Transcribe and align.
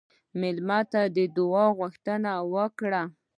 مېلمه 0.39 0.79
ته 0.91 1.01
د 1.15 1.17
دعا 1.35 1.65
غوښتنه 1.77 2.31
وکړه. 2.53 3.03